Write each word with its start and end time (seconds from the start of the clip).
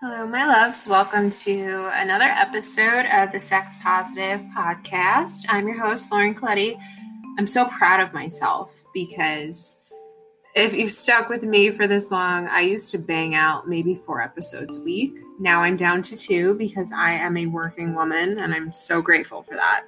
Hello, 0.00 0.28
my 0.28 0.46
loves. 0.46 0.86
Welcome 0.86 1.28
to 1.28 1.90
another 1.92 2.26
episode 2.26 3.06
of 3.06 3.32
the 3.32 3.40
Sex 3.40 3.74
Positive 3.82 4.40
Podcast. 4.56 5.44
I'm 5.48 5.66
your 5.66 5.84
host, 5.84 6.12
Lauren 6.12 6.36
Colletti. 6.36 6.78
I'm 7.36 7.48
so 7.48 7.64
proud 7.64 7.98
of 7.98 8.14
myself 8.14 8.84
because 8.94 9.76
if 10.54 10.72
you've 10.72 10.92
stuck 10.92 11.28
with 11.28 11.42
me 11.42 11.70
for 11.70 11.88
this 11.88 12.12
long, 12.12 12.46
I 12.46 12.60
used 12.60 12.92
to 12.92 12.98
bang 12.98 13.34
out 13.34 13.68
maybe 13.68 13.96
four 13.96 14.22
episodes 14.22 14.76
a 14.76 14.82
week. 14.82 15.18
Now 15.40 15.62
I'm 15.62 15.76
down 15.76 16.02
to 16.02 16.16
two 16.16 16.54
because 16.54 16.92
I 16.92 17.10
am 17.10 17.36
a 17.36 17.46
working 17.46 17.92
woman 17.92 18.38
and 18.38 18.54
I'm 18.54 18.72
so 18.72 19.02
grateful 19.02 19.42
for 19.42 19.56
that. 19.56 19.82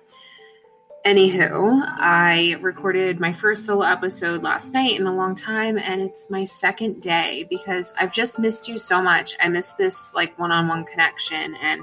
Anywho, 1.06 1.82
I 1.96 2.58
recorded 2.60 3.20
my 3.20 3.32
first 3.32 3.64
solo 3.64 3.86
episode 3.86 4.42
last 4.42 4.74
night 4.74 5.00
in 5.00 5.06
a 5.06 5.14
long 5.14 5.34
time, 5.34 5.78
and 5.78 6.02
it's 6.02 6.28
my 6.28 6.44
second 6.44 7.00
day 7.00 7.46
because 7.48 7.90
I've 7.98 8.12
just 8.12 8.38
missed 8.38 8.68
you 8.68 8.76
so 8.76 9.00
much. 9.00 9.34
I 9.40 9.48
miss 9.48 9.72
this 9.72 10.12
like 10.14 10.38
one 10.38 10.52
on 10.52 10.68
one 10.68 10.84
connection, 10.84 11.56
and 11.62 11.80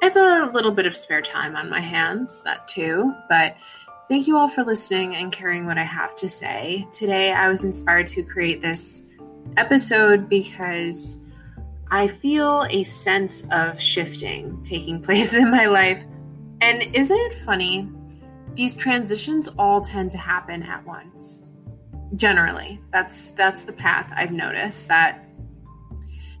I 0.00 0.04
have 0.06 0.16
a 0.16 0.52
little 0.54 0.70
bit 0.70 0.86
of 0.86 0.96
spare 0.96 1.22
time 1.22 1.56
on 1.56 1.68
my 1.68 1.80
hands, 1.80 2.44
that 2.44 2.68
too. 2.68 3.12
But 3.28 3.56
thank 4.08 4.28
you 4.28 4.38
all 4.38 4.46
for 4.46 4.62
listening 4.62 5.16
and 5.16 5.32
caring 5.32 5.66
what 5.66 5.76
I 5.76 5.82
have 5.82 6.14
to 6.16 6.28
say. 6.28 6.86
Today, 6.92 7.32
I 7.32 7.48
was 7.48 7.64
inspired 7.64 8.06
to 8.08 8.22
create 8.22 8.60
this 8.60 9.02
episode 9.56 10.28
because 10.28 11.18
I 11.90 12.06
feel 12.06 12.64
a 12.70 12.84
sense 12.84 13.42
of 13.50 13.80
shifting 13.82 14.62
taking 14.62 15.00
place 15.02 15.34
in 15.34 15.50
my 15.50 15.66
life. 15.66 16.04
And 16.60 16.94
isn't 16.94 17.18
it 17.18 17.34
funny? 17.34 17.90
These 18.54 18.74
transitions 18.74 19.48
all 19.58 19.80
tend 19.80 20.10
to 20.10 20.18
happen 20.18 20.62
at 20.62 20.84
once. 20.86 21.44
Generally 22.16 22.80
that's 22.92 23.30
that's 23.30 23.62
the 23.62 23.72
path 23.72 24.12
i've 24.16 24.32
noticed 24.32 24.88
that 24.88 25.24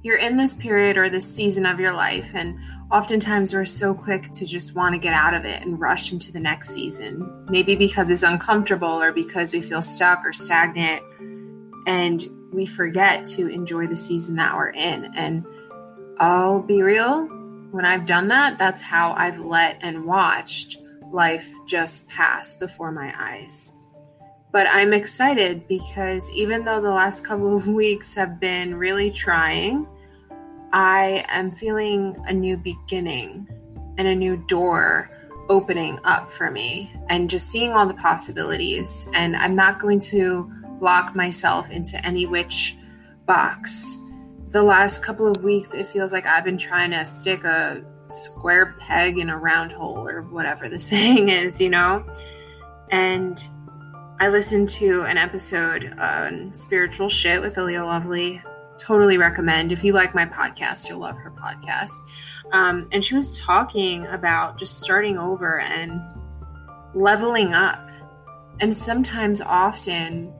you're 0.02 0.18
in 0.18 0.36
this 0.36 0.54
period 0.54 0.96
or 0.96 1.08
this 1.08 1.32
season 1.32 1.66
of 1.66 1.78
your 1.78 1.92
life 1.92 2.32
and 2.34 2.58
oftentimes 2.90 3.54
we're 3.54 3.64
so 3.64 3.94
quick 3.94 4.30
to 4.32 4.44
just 4.44 4.74
want 4.74 4.94
to 4.94 4.98
get 4.98 5.12
out 5.12 5.34
of 5.34 5.44
it 5.44 5.62
and 5.62 5.80
rush 5.80 6.12
into 6.12 6.32
the 6.32 6.40
next 6.40 6.70
season 6.70 7.46
maybe 7.48 7.74
because 7.76 8.10
it's 8.10 8.22
uncomfortable 8.22 9.00
or 9.00 9.12
because 9.12 9.52
we 9.52 9.60
feel 9.60 9.82
stuck 9.82 10.24
or 10.24 10.32
stagnant 10.32 11.02
and 11.86 12.26
we 12.52 12.66
forget 12.66 13.24
to 13.24 13.46
enjoy 13.46 13.86
the 13.86 13.96
season 13.96 14.34
that 14.36 14.54
we're 14.54 14.70
in. 14.70 15.12
And 15.14 15.46
i'll 16.18 16.60
be 16.60 16.82
real 16.82 17.26
when 17.70 17.84
i've 17.84 18.04
done 18.04 18.26
that 18.26 18.58
that's 18.58 18.82
how 18.82 19.12
i've 19.12 19.38
let 19.38 19.78
and 19.80 20.04
watched 20.04 20.79
life 21.12 21.52
just 21.66 22.08
pass 22.08 22.54
before 22.54 22.92
my 22.92 23.12
eyes. 23.18 23.72
But 24.52 24.66
I'm 24.66 24.92
excited 24.92 25.66
because 25.68 26.30
even 26.32 26.64
though 26.64 26.80
the 26.80 26.90
last 26.90 27.24
couple 27.26 27.54
of 27.54 27.66
weeks 27.66 28.14
have 28.14 28.40
been 28.40 28.74
really 28.74 29.10
trying, 29.10 29.86
I 30.72 31.24
am 31.28 31.50
feeling 31.50 32.16
a 32.26 32.32
new 32.32 32.56
beginning 32.56 33.48
and 33.98 34.08
a 34.08 34.14
new 34.14 34.36
door 34.48 35.10
opening 35.48 35.98
up 36.04 36.30
for 36.30 36.50
me 36.50 36.92
and 37.08 37.28
just 37.28 37.48
seeing 37.48 37.72
all 37.72 37.86
the 37.86 37.94
possibilities. 37.94 39.08
And 39.12 39.36
I'm 39.36 39.56
not 39.56 39.80
going 39.80 39.98
to 40.00 40.50
lock 40.80 41.14
myself 41.14 41.70
into 41.70 42.04
any 42.06 42.26
which 42.26 42.76
box. 43.26 43.96
The 44.50 44.62
last 44.62 45.04
couple 45.04 45.26
of 45.26 45.42
weeks, 45.42 45.74
it 45.74 45.86
feels 45.86 46.12
like 46.12 46.26
I've 46.26 46.44
been 46.44 46.58
trying 46.58 46.90
to 46.92 47.04
stick 47.04 47.44
a 47.44 47.84
square 48.12 48.76
peg 48.78 49.18
in 49.18 49.30
a 49.30 49.36
round 49.36 49.72
hole 49.72 50.06
or 50.06 50.22
whatever 50.22 50.68
the 50.68 50.78
saying 50.90 51.28
is, 51.28 51.60
you 51.60 51.70
know? 51.70 52.04
And 52.90 53.42
I 54.20 54.28
listened 54.28 54.68
to 54.70 55.02
an 55.02 55.16
episode 55.16 55.98
on 55.98 56.52
spiritual 56.52 57.08
shit 57.08 57.40
with 57.40 57.56
Aaliyah 57.56 57.86
Lovely. 57.86 58.42
Totally 58.78 59.16
recommend. 59.16 59.72
If 59.72 59.82
you 59.82 59.92
like 59.92 60.14
my 60.14 60.26
podcast, 60.26 60.88
you'll 60.88 60.98
love 60.98 61.16
her 61.16 61.30
podcast. 61.30 61.92
Um, 62.52 62.88
and 62.92 63.04
she 63.04 63.14
was 63.14 63.38
talking 63.38 64.06
about 64.08 64.58
just 64.58 64.82
starting 64.82 65.16
over 65.18 65.60
and 65.60 66.00
leveling 66.94 67.54
up. 67.54 67.88
And 68.60 68.74
sometimes, 68.74 69.40
often, 69.40 70.32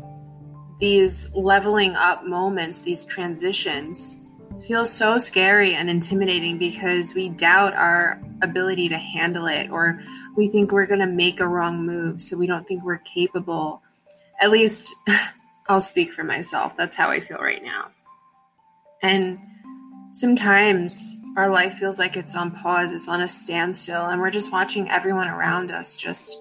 these 0.79 1.31
leveling 1.35 1.95
up 1.97 2.27
moments, 2.27 2.83
these 2.83 3.05
transitions, 3.05 4.20
feels 4.63 4.93
so 4.93 5.19
scary 5.19 5.75
and 5.75 5.89
intimidating 5.89 6.59
because 6.59 7.15
we 7.15 7.29
doubt 7.31 7.75
our 7.75 8.21
ability 8.43 8.89
to 8.89 8.99
handle 8.99 9.47
it 9.47 9.71
or 9.71 10.03
we 10.37 10.49
think 10.49 10.73
we're 10.73 10.87
going 10.87 11.01
to 11.01 11.07
make 11.07 11.41
a 11.41 11.47
wrong 11.47 11.85
move 11.85 12.21
so 12.21 12.37
we 12.37 12.47
don't 12.47 12.67
think 12.67 12.85
we're 12.85 12.99
capable. 12.99 13.83
At 14.41 14.51
least 14.51 14.95
i'll 15.69 15.81
speak 15.81 16.11
for 16.11 16.25
myself. 16.25 16.77
That's 16.77 16.97
how 16.97 17.11
i 17.11 17.21
feel 17.21 17.39
right 17.39 17.63
now. 17.63 17.89
And 19.03 19.39
sometimes 20.13 21.17
our 21.37 21.49
life 21.49 21.75
feels 21.75 21.99
like 21.99 22.17
it's 22.17 22.37
on 22.37 22.51
pause 22.51 22.91
it's 22.93 23.09
on 23.09 23.23
a 23.23 23.29
standstill 23.29 24.07
and 24.07 24.21
we're 24.21 24.31
just 24.31 24.53
watching 24.53 24.91
everyone 24.91 25.29
around 25.29 25.71
us 25.71 25.95
just 25.95 26.37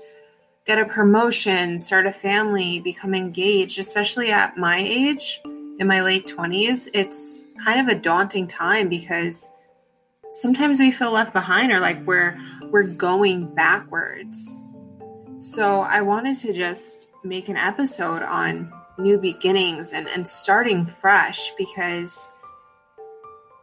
get 0.65 0.79
a 0.79 0.85
promotion 0.85 1.77
start 1.77 2.07
a 2.07 2.11
family 2.11 2.79
become 2.79 3.13
engaged 3.13 3.77
especially 3.77 4.31
at 4.31 4.57
my 4.57 4.79
age 4.79 5.39
in 5.79 5.87
my 5.87 6.01
late 6.01 6.27
20s, 6.27 6.89
it's 6.93 7.47
kind 7.63 7.79
of 7.79 7.87
a 7.87 7.99
daunting 7.99 8.47
time 8.47 8.89
because 8.89 9.49
sometimes 10.31 10.79
we 10.79 10.91
feel 10.91 11.11
left 11.11 11.33
behind 11.33 11.71
or 11.71 11.79
like 11.79 12.05
we're 12.05 12.37
we're 12.65 12.83
going 12.83 13.53
backwards. 13.55 14.61
So 15.39 15.81
I 15.81 16.01
wanted 16.01 16.35
to 16.39 16.53
just 16.53 17.09
make 17.23 17.47
an 17.47 17.55
episode 17.55 18.21
on 18.21 18.71
new 18.97 19.17
beginnings 19.17 19.93
and, 19.93 20.07
and 20.09 20.27
starting 20.27 20.85
fresh 20.85 21.51
because 21.57 22.29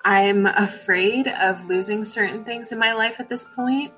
I'm 0.07 0.47
afraid 0.47 1.29
of 1.29 1.67
losing 1.69 2.03
certain 2.03 2.45
things 2.45 2.73
in 2.73 2.79
my 2.79 2.95
life 2.95 3.21
at 3.21 3.29
this 3.29 3.45
point. 3.55 3.93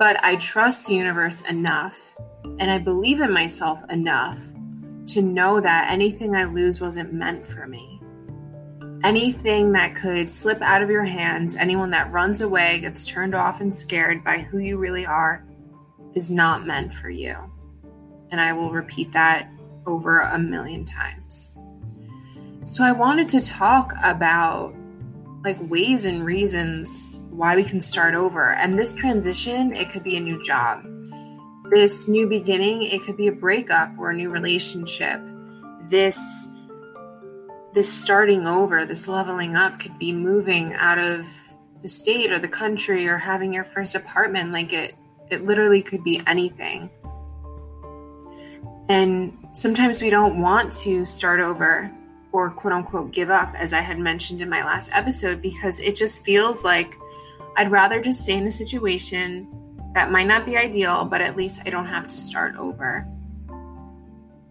But 0.00 0.22
I 0.24 0.34
trust 0.36 0.86
the 0.86 0.94
universe 0.94 1.42
enough 1.42 2.16
and 2.58 2.70
I 2.70 2.78
believe 2.78 3.20
in 3.20 3.32
myself 3.32 3.82
enough 3.88 4.40
to 5.14 5.22
know 5.22 5.60
that 5.60 5.90
anything 5.90 6.34
I 6.34 6.44
lose 6.44 6.80
wasn't 6.80 7.12
meant 7.12 7.46
for 7.46 7.66
me. 7.66 8.00
Anything 9.02 9.72
that 9.72 9.94
could 9.94 10.30
slip 10.30 10.60
out 10.60 10.82
of 10.82 10.90
your 10.90 11.04
hands, 11.04 11.56
anyone 11.56 11.90
that 11.90 12.12
runs 12.12 12.42
away, 12.42 12.80
gets 12.80 13.04
turned 13.04 13.34
off 13.34 13.60
and 13.60 13.74
scared 13.74 14.22
by 14.22 14.38
who 14.38 14.58
you 14.58 14.76
really 14.76 15.06
are, 15.06 15.44
is 16.14 16.30
not 16.30 16.66
meant 16.66 16.92
for 16.92 17.08
you. 17.08 17.36
And 18.30 18.40
I 18.40 18.52
will 18.52 18.70
repeat 18.70 19.12
that 19.12 19.48
over 19.86 20.20
a 20.20 20.38
million 20.38 20.84
times. 20.84 21.56
So 22.64 22.84
I 22.84 22.92
wanted 22.92 23.28
to 23.30 23.40
talk 23.40 23.94
about 24.02 24.74
like 25.44 25.56
ways 25.70 26.04
and 26.04 26.24
reasons 26.24 27.20
why 27.30 27.56
we 27.56 27.64
can 27.64 27.80
start 27.80 28.14
over. 28.14 28.52
And 28.52 28.78
this 28.78 28.92
transition, 28.92 29.74
it 29.74 29.90
could 29.90 30.04
be 30.04 30.16
a 30.16 30.20
new 30.20 30.40
job 30.42 30.84
this 31.70 32.08
new 32.08 32.26
beginning 32.26 32.82
it 32.82 33.02
could 33.02 33.16
be 33.16 33.28
a 33.28 33.32
breakup 33.32 33.90
or 33.98 34.10
a 34.10 34.14
new 34.14 34.30
relationship. 34.30 35.20
This 35.88 36.48
this 37.72 37.92
starting 37.92 38.46
over 38.46 38.84
this 38.84 39.06
leveling 39.06 39.54
up 39.54 39.78
could 39.78 39.96
be 39.98 40.12
moving 40.12 40.74
out 40.74 40.98
of 40.98 41.26
the 41.82 41.88
state 41.88 42.32
or 42.32 42.38
the 42.38 42.48
country 42.48 43.06
or 43.06 43.16
having 43.16 43.52
your 43.52 43.64
first 43.64 43.94
apartment. 43.94 44.52
Like 44.52 44.72
it 44.72 44.94
it 45.30 45.44
literally 45.44 45.82
could 45.82 46.02
be 46.02 46.20
anything. 46.26 46.90
And 48.88 49.36
sometimes 49.52 50.02
we 50.02 50.10
don't 50.10 50.40
want 50.40 50.72
to 50.72 51.04
start 51.04 51.40
over 51.40 51.90
or 52.32 52.50
quote 52.50 52.72
unquote 52.72 53.12
give 53.12 53.30
up 53.30 53.54
as 53.56 53.72
i 53.72 53.80
had 53.80 53.98
mentioned 53.98 54.40
in 54.40 54.48
my 54.48 54.64
last 54.64 54.90
episode 54.92 55.42
because 55.42 55.80
it 55.80 55.96
just 55.96 56.24
feels 56.24 56.64
like 56.64 56.94
i'd 57.56 57.70
rather 57.70 58.00
just 58.00 58.22
stay 58.22 58.34
in 58.36 58.46
a 58.46 58.50
situation 58.50 59.48
that 59.94 60.10
might 60.10 60.26
not 60.26 60.46
be 60.46 60.56
ideal, 60.56 61.04
but 61.04 61.20
at 61.20 61.36
least 61.36 61.62
I 61.66 61.70
don't 61.70 61.86
have 61.86 62.06
to 62.08 62.16
start 62.16 62.56
over. 62.56 63.06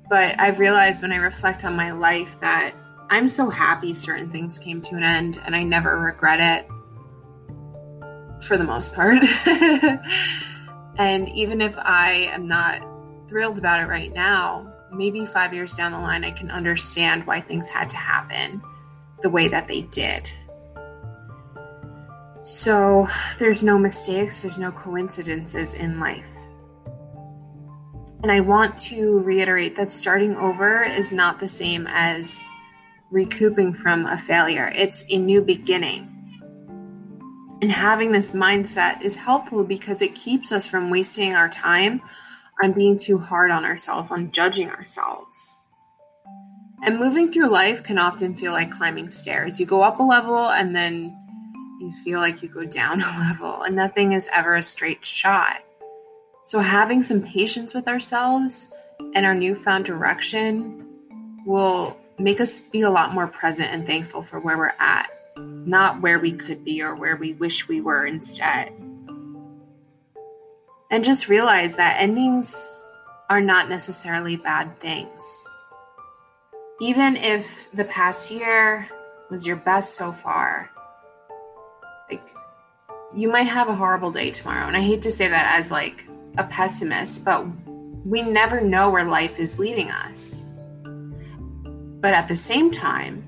But 0.10 0.40
I've 0.40 0.60
realized 0.60 1.02
when 1.02 1.12
I 1.12 1.18
reflect 1.18 1.66
on 1.66 1.76
my 1.76 1.92
life 1.92 2.40
that 2.40 2.74
I'm 3.10 3.30
so 3.30 3.50
happy 3.50 3.94
certain 3.94 4.30
things 4.30 4.58
came 4.58 4.82
to 4.82 4.96
an 4.96 5.04
end 5.04 5.42
and 5.46 5.56
I 5.56 5.64
never 5.64 6.00
regret 6.00 6.40
it 6.40 6.70
for 8.44 8.58
the 8.58 8.64
most 8.64 8.94
part. 8.94 9.24
and 10.98 11.30
even 11.30 11.62
if 11.62 11.78
I 11.78 12.30
am 12.32 12.48
not 12.48 12.86
thrilled 13.28 13.58
about 13.58 13.82
it 13.82 13.86
right 13.86 14.14
now, 14.14 14.74
maybe 14.92 15.26
five 15.26 15.54
years 15.54 15.74
down 15.74 15.92
the 15.92 16.00
line, 16.00 16.24
I 16.24 16.32
can 16.32 16.52
understand 16.52 17.26
why 17.26 17.42
things 17.42 17.70
had 17.70 17.90
to 17.90 17.98
happen 17.98 18.62
the 19.22 19.30
way 19.30 19.48
that 19.48 19.68
they 19.68 19.82
did. 19.82 20.32
So 22.44 23.08
there's 23.38 23.64
no 23.64 23.78
mistakes, 23.78 24.42
there's 24.42 24.60
no 24.60 24.72
coincidences 24.72 25.74
in 25.74 26.00
life. 26.00 26.36
And 28.22 28.32
I 28.32 28.42
want 28.42 28.78
to 28.90 29.20
reiterate 29.20 29.76
that 29.78 29.92
starting 29.92 30.36
over 30.36 30.84
is 30.84 31.14
not 31.14 31.40
the 31.40 31.48
same 31.48 31.88
as 31.88 32.46
recouping 33.12 33.74
from 33.74 34.06
a 34.06 34.18
failure, 34.18 34.72
it's 34.76 35.06
a 35.10 35.18
new 35.18 35.42
beginning. 35.42 36.16
And 37.62 37.72
having 37.72 38.12
this 38.12 38.32
mindset 38.32 39.02
is 39.02 39.16
helpful 39.16 39.64
because 39.64 40.02
it 40.02 40.16
keeps 40.16 40.52
us 40.52 40.68
from 40.68 40.90
wasting 40.90 41.36
our 41.36 41.50
time 41.50 42.02
on 42.64 42.72
being 42.72 42.98
too 42.98 43.18
hard 43.18 43.52
on 43.52 43.66
ourselves, 43.66 44.12
on 44.12 44.32
judging 44.32 44.70
ourselves. 44.70 45.58
And 46.84 46.98
moving 46.98 47.32
through 47.32 47.50
life 47.50 47.84
can 47.84 47.98
often 47.98 48.34
feel 48.34 48.54
like 48.54 48.72
climbing 48.72 49.10
stairs. 49.10 49.60
You 49.60 49.66
go 49.66 49.82
up 49.82 50.00
a 50.00 50.04
level 50.04 50.50
and 50.50 50.74
then 50.74 51.18
you 51.80 51.92
feel 51.92 52.20
like 52.20 52.44
you 52.44 52.50
go 52.50 52.66
down 52.66 53.02
a 53.02 53.06
level, 53.20 53.64
and 53.64 53.76
nothing 53.76 54.12
is 54.12 54.30
ever 54.34 54.56
a 54.56 54.62
straight 54.62 55.04
shot. 55.06 55.58
So, 56.44 56.60
having 56.60 57.02
some 57.02 57.22
patience 57.22 57.74
with 57.74 57.88
ourselves 57.88 58.70
and 59.14 59.26
our 59.26 59.36
newfound 59.36 59.86
direction 59.86 60.86
will 61.46 61.98
make 62.18 62.42
us 62.42 62.60
be 62.60 62.82
a 62.82 62.90
lot 62.90 63.14
more 63.14 63.28
present 63.28 63.72
and 63.72 63.86
thankful 63.86 64.22
for 64.22 64.40
where 64.40 64.58
we're 64.58 64.74
at, 64.80 65.10
not 65.38 66.02
where 66.02 66.20
we 66.20 66.32
could 66.32 66.66
be 66.66 66.82
or 66.82 66.96
where 66.96 67.16
we 67.16 67.34
wish 67.34 67.68
we 67.68 67.82
were 67.82 68.06
instead. 68.06 68.74
And 70.92 71.04
just 71.04 71.30
realize 71.30 71.76
that 71.76 72.02
endings 72.02 72.68
are 73.30 73.42
not 73.42 73.70
necessarily 73.70 74.36
bad 74.36 74.80
things. 74.80 75.48
Even 76.82 77.16
if 77.16 77.72
the 77.72 77.86
past 77.86 78.32
year 78.32 78.88
was 79.30 79.46
your 79.46 79.58
best 79.58 79.96
so 79.96 80.12
far, 80.12 80.72
like 82.10 82.30
you 83.14 83.30
might 83.30 83.48
have 83.48 83.68
a 83.70 83.76
horrible 83.76 84.12
day 84.12 84.32
tomorrow. 84.32 84.68
And 84.68 84.78
I 84.78 84.82
hate 84.82 85.02
to 85.04 85.12
say 85.12 85.28
that 85.28 85.58
as 85.58 85.72
like 85.72 86.08
a 86.38 86.44
pessimist, 86.44 87.26
but 87.26 87.46
we 88.06 88.22
never 88.22 88.62
know 88.62 88.90
where 88.90 89.06
life 89.06 89.40
is 89.40 89.60
leading 89.60 89.90
us. 89.90 90.46
But 90.84 92.14
at 92.14 92.28
the 92.28 92.36
same 92.36 92.72
time, 92.72 93.26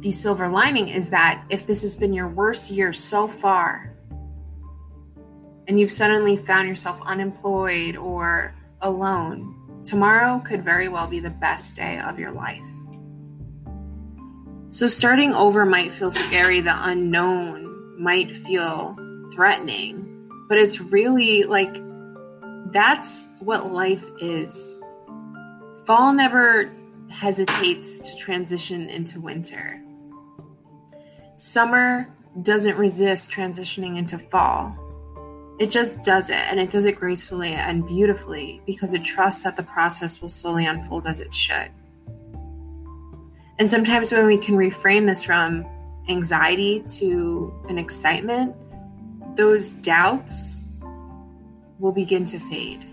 the 0.00 0.12
silver 0.12 0.48
lining 0.48 0.88
is 0.88 1.10
that 1.10 1.44
if 1.50 1.66
this 1.66 1.82
has 1.82 1.96
been 1.96 2.14
your 2.14 2.28
worst 2.28 2.70
year 2.70 2.92
so 2.92 3.26
far, 3.26 3.92
and 5.66 5.78
you've 5.78 5.90
suddenly 5.90 6.36
found 6.36 6.66
yourself 6.66 7.00
unemployed 7.04 7.96
or 7.96 8.54
alone, 8.80 9.82
tomorrow 9.84 10.38
could 10.38 10.64
very 10.64 10.88
well 10.88 11.06
be 11.06 11.20
the 11.20 11.28
best 11.28 11.76
day 11.76 11.98
of 11.98 12.18
your 12.18 12.30
life. 12.30 12.66
So, 14.70 14.86
starting 14.86 15.32
over 15.32 15.64
might 15.64 15.90
feel 15.90 16.10
scary, 16.10 16.60
the 16.60 16.76
unknown 16.88 17.98
might 17.98 18.36
feel 18.36 18.96
threatening, 19.32 20.30
but 20.46 20.58
it's 20.58 20.78
really 20.78 21.44
like 21.44 21.74
that's 22.70 23.28
what 23.40 23.72
life 23.72 24.04
is. 24.20 24.76
Fall 25.86 26.12
never 26.12 26.70
hesitates 27.08 27.98
to 28.10 28.16
transition 28.18 28.90
into 28.90 29.22
winter. 29.22 29.82
Summer 31.36 32.06
doesn't 32.42 32.76
resist 32.76 33.32
transitioning 33.32 33.96
into 33.96 34.18
fall. 34.18 34.76
It 35.58 35.70
just 35.70 36.02
does 36.02 36.28
it, 36.28 36.36
and 36.36 36.60
it 36.60 36.68
does 36.68 36.84
it 36.84 36.96
gracefully 36.96 37.54
and 37.54 37.86
beautifully 37.86 38.60
because 38.66 38.92
it 38.92 39.02
trusts 39.02 39.44
that 39.44 39.56
the 39.56 39.62
process 39.62 40.20
will 40.20 40.28
slowly 40.28 40.66
unfold 40.66 41.06
as 41.06 41.20
it 41.20 41.34
should. 41.34 41.70
And 43.58 43.68
sometimes 43.68 44.12
when 44.12 44.26
we 44.26 44.38
can 44.38 44.54
reframe 44.54 45.06
this 45.06 45.24
from 45.24 45.66
anxiety 46.08 46.84
to 46.88 47.52
an 47.68 47.78
excitement, 47.78 48.56
those 49.36 49.72
doubts 49.72 50.62
will 51.78 51.92
begin 51.92 52.24
to 52.26 52.38
fade. 52.38 52.84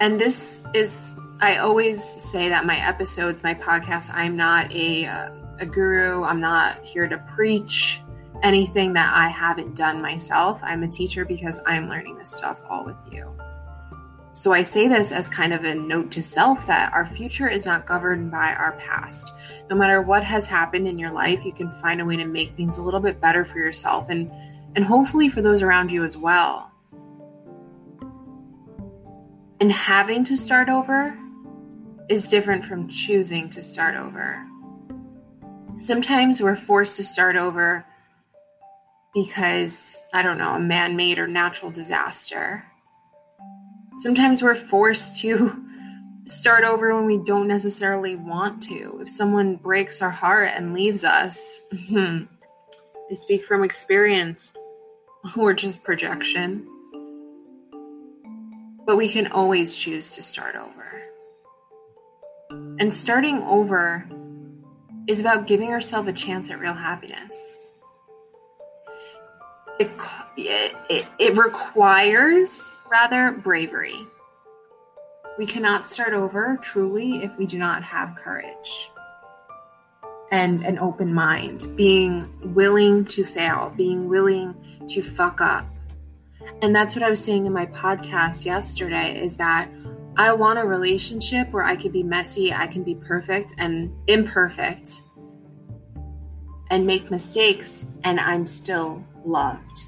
And 0.00 0.18
this 0.18 0.62
is, 0.74 1.12
I 1.40 1.56
always 1.56 2.02
say 2.02 2.48
that 2.48 2.64
my 2.64 2.78
episodes, 2.78 3.42
my 3.42 3.54
podcast, 3.54 4.10
I'm 4.12 4.36
not 4.36 4.72
a, 4.72 5.06
uh, 5.06 5.30
a 5.58 5.66
guru, 5.66 6.22
I'm 6.24 6.40
not 6.40 6.82
here 6.84 7.08
to 7.08 7.18
preach 7.34 8.00
anything 8.42 8.92
that 8.92 9.12
I 9.14 9.28
haven't 9.28 9.74
done 9.74 10.00
myself. 10.00 10.60
I'm 10.62 10.82
a 10.82 10.88
teacher 10.88 11.24
because 11.24 11.60
I'm 11.66 11.88
learning 11.88 12.16
this 12.18 12.30
stuff 12.30 12.62
all 12.68 12.84
with 12.84 12.96
you. 13.10 13.34
So 14.38 14.52
I 14.52 14.62
say 14.62 14.86
this 14.86 15.10
as 15.10 15.28
kind 15.28 15.52
of 15.52 15.64
a 15.64 15.74
note 15.74 16.12
to 16.12 16.22
self 16.22 16.64
that 16.68 16.92
our 16.92 17.04
future 17.04 17.48
is 17.48 17.66
not 17.66 17.86
governed 17.86 18.30
by 18.30 18.54
our 18.54 18.70
past. 18.78 19.32
No 19.68 19.74
matter 19.74 20.00
what 20.00 20.22
has 20.22 20.46
happened 20.46 20.86
in 20.86 20.96
your 20.96 21.10
life, 21.10 21.44
you 21.44 21.50
can 21.50 21.68
find 21.68 22.00
a 22.00 22.04
way 22.04 22.14
to 22.14 22.24
make 22.24 22.50
things 22.50 22.78
a 22.78 22.82
little 22.84 23.00
bit 23.00 23.20
better 23.20 23.44
for 23.44 23.58
yourself 23.58 24.10
and 24.10 24.30
and 24.76 24.84
hopefully 24.84 25.28
for 25.28 25.42
those 25.42 25.60
around 25.60 25.90
you 25.90 26.04
as 26.04 26.16
well. 26.16 26.70
And 29.58 29.72
having 29.72 30.22
to 30.22 30.36
start 30.36 30.68
over 30.68 31.18
is 32.08 32.28
different 32.28 32.64
from 32.64 32.86
choosing 32.86 33.50
to 33.50 33.60
start 33.60 33.96
over. 33.96 34.46
Sometimes 35.78 36.40
we're 36.40 36.54
forced 36.54 36.96
to 36.98 37.02
start 37.02 37.34
over 37.34 37.84
because, 39.12 40.00
I 40.14 40.22
don't 40.22 40.38
know, 40.38 40.54
a 40.54 40.60
man 40.60 40.94
made 40.94 41.18
or 41.18 41.26
natural 41.26 41.72
disaster. 41.72 42.67
Sometimes 43.98 44.44
we're 44.44 44.54
forced 44.54 45.20
to 45.22 45.60
start 46.24 46.62
over 46.62 46.94
when 46.94 47.06
we 47.06 47.18
don't 47.18 47.48
necessarily 47.48 48.14
want 48.14 48.62
to. 48.62 49.00
If 49.00 49.08
someone 49.08 49.56
breaks 49.56 50.00
our 50.00 50.10
heart 50.10 50.52
and 50.54 50.72
leaves 50.72 51.02
us, 51.02 51.62
I 51.72 52.28
speak 53.14 53.44
from 53.44 53.64
experience, 53.64 54.56
or 55.36 55.52
just 55.52 55.82
projection. 55.82 56.64
But 58.86 58.96
we 58.96 59.08
can 59.08 59.32
always 59.32 59.74
choose 59.74 60.12
to 60.12 60.22
start 60.22 60.54
over. 60.54 61.02
And 62.78 62.94
starting 62.94 63.42
over 63.42 64.08
is 65.08 65.18
about 65.20 65.48
giving 65.48 65.70
ourselves 65.70 66.06
a 66.06 66.12
chance 66.12 66.52
at 66.52 66.60
real 66.60 66.72
happiness 66.72 67.56
it, 69.78 69.90
it, 70.36 71.06
it 71.18 71.36
requires 71.36 72.78
rather 72.90 73.32
bravery. 73.32 74.06
We 75.38 75.46
cannot 75.46 75.86
start 75.86 76.12
over 76.12 76.58
truly 76.60 77.22
if 77.22 77.38
we 77.38 77.46
do 77.46 77.58
not 77.58 77.82
have 77.84 78.16
courage 78.16 78.90
and 80.30 80.64
an 80.64 80.78
open 80.78 81.14
mind, 81.14 81.68
being 81.76 82.28
willing 82.54 83.04
to 83.06 83.24
fail, 83.24 83.72
being 83.76 84.08
willing 84.08 84.54
to 84.88 85.02
fuck 85.02 85.40
up. 85.40 85.66
And 86.60 86.74
that's 86.74 86.94
what 86.94 87.02
I 87.02 87.10
was 87.10 87.22
saying 87.22 87.46
in 87.46 87.52
my 87.52 87.66
podcast 87.66 88.44
yesterday 88.44 89.22
is 89.22 89.36
that 89.36 89.70
I 90.16 90.32
want 90.32 90.58
a 90.58 90.64
relationship 90.64 91.50
where 91.52 91.62
I 91.62 91.76
can 91.76 91.92
be 91.92 92.02
messy, 92.02 92.52
I 92.52 92.66
can 92.66 92.82
be 92.82 92.96
perfect 92.96 93.54
and 93.58 93.92
imperfect 94.08 95.02
and 96.70 96.86
make 96.86 97.10
mistakes, 97.10 97.86
and 98.04 98.20
I'm 98.20 98.46
still 98.46 99.02
loved. 99.28 99.86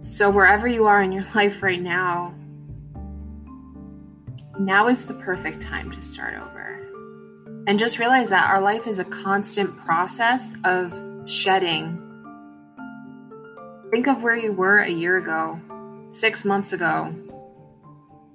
So, 0.00 0.30
wherever 0.30 0.66
you 0.66 0.86
are 0.86 1.02
in 1.02 1.12
your 1.12 1.24
life 1.34 1.62
right 1.62 1.80
now, 1.80 2.34
now 4.58 4.88
is 4.88 5.06
the 5.06 5.14
perfect 5.14 5.60
time 5.60 5.90
to 5.90 6.02
start 6.02 6.34
over. 6.34 6.80
And 7.66 7.78
just 7.78 8.00
realize 8.00 8.28
that 8.30 8.50
our 8.50 8.60
life 8.60 8.88
is 8.88 8.98
a 8.98 9.04
constant 9.04 9.76
process 9.76 10.56
of 10.64 10.92
shedding. 11.26 11.98
Think 13.92 14.08
of 14.08 14.22
where 14.22 14.36
you 14.36 14.52
were 14.52 14.78
a 14.78 14.90
year 14.90 15.18
ago, 15.18 15.60
six 16.10 16.44
months 16.44 16.72
ago, 16.72 17.14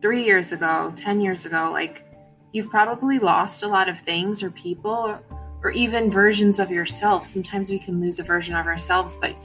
three 0.02 0.24
years 0.24 0.54
ago, 0.54 0.94
10 0.96 1.20
years 1.20 1.46
ago. 1.46 1.72
Like, 1.74 2.06
you've 2.54 2.70
probably 2.70 3.20
lost 3.20 3.64
a 3.64 3.68
lot 3.68 3.90
of 3.90 4.00
things 4.00 4.42
or 4.42 4.52
people 4.52 5.20
or 5.64 5.72
even 5.72 6.12
versions 6.12 6.60
of 6.60 6.72
yourself. 6.72 7.24
Sometimes 7.24 7.70
we 7.70 7.80
can 7.80 8.00
lose 8.00 8.20
a 8.20 8.24
version 8.24 8.56
of 8.56 8.66
ourselves, 8.66 9.18
but 9.20 9.36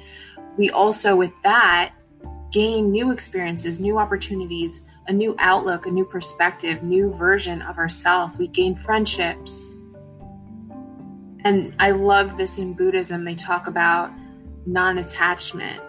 we 0.56 0.70
also, 0.70 1.16
with 1.16 1.32
that, 1.42 1.92
gain 2.50 2.90
new 2.90 3.10
experiences, 3.10 3.80
new 3.80 3.98
opportunities, 3.98 4.82
a 5.08 5.12
new 5.12 5.34
outlook, 5.38 5.86
a 5.86 5.90
new 5.90 6.04
perspective, 6.04 6.82
new 6.82 7.10
version 7.10 7.62
of 7.62 7.78
ourselves. 7.78 8.36
We 8.36 8.46
gain 8.46 8.76
friendships. 8.76 9.78
And 11.44 11.74
I 11.80 11.90
love 11.90 12.36
this 12.36 12.58
in 12.58 12.74
Buddhism. 12.74 13.24
They 13.24 13.34
talk 13.34 13.66
about 13.66 14.12
non 14.66 14.98
attachment. 14.98 15.80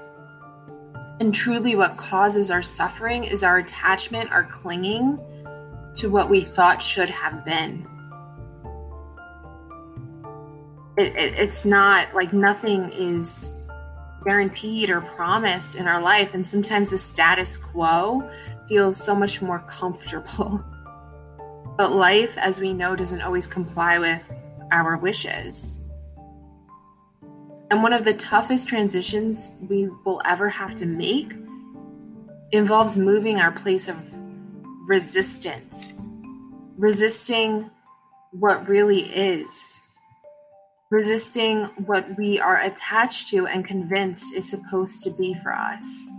And 1.20 1.34
truly, 1.34 1.75
what 1.75 1.98
causes 1.98 2.50
our 2.50 2.63
suffering 2.63 3.24
is 3.24 3.44
our 3.44 3.60
attachment, 3.60 4.32
our 4.32 4.46
clinging 4.46 5.20
to 5.96 6.10
what 6.10 6.30
we 6.30 6.42
thought 6.42 6.82
should 6.82 7.10
have 7.10 7.46
been 7.46 7.88
it, 10.97 11.15
it, 11.15 11.33
it's 11.35 11.65
not 11.65 12.13
like 12.13 12.33
nothing 12.33 12.91
is 12.91 13.50
guaranteed 14.23 14.89
or 14.89 15.01
promised 15.01 15.75
in 15.75 15.88
our 15.88 16.01
life. 16.01 16.33
And 16.33 16.45
sometimes 16.45 16.91
the 16.91 16.97
status 16.97 17.57
quo 17.57 18.29
feels 18.67 18.97
so 18.97 19.15
much 19.15 19.41
more 19.41 19.59
comfortable. 19.59 20.63
But 21.75 21.91
life, 21.91 22.38
as 22.38 22.62
we 22.62 22.71
know, 22.71 22.95
doesn't 22.95 23.23
always 23.23 23.47
comply 23.47 23.97
with 23.97 24.45
our 24.71 24.95
wishes. 24.95 25.79
And 27.71 27.81
one 27.81 27.93
of 27.93 28.03
the 28.03 28.13
toughest 28.13 28.67
transitions 28.67 29.50
we 29.59 29.89
will 30.05 30.21
ever 30.23 30.50
have 30.50 30.75
to 30.75 30.85
make 30.85 31.33
involves 32.51 32.95
moving 32.95 33.39
our 33.39 33.51
place 33.51 33.88
of 33.88 33.97
resistance, 34.88 36.05
resisting 36.77 37.71
what 38.29 38.67
really 38.67 39.01
is 39.12 39.81
resisting 40.93 41.63
what 41.88 42.05
we 42.19 42.39
are 42.39 42.62
attached 42.62 43.27
to 43.27 43.47
and 43.47 43.65
convinced 43.65 44.31
is 44.35 44.47
supposed 44.47 45.01
to 45.01 45.09
be 45.09 45.33
for 45.33 45.51
us. 45.51 46.12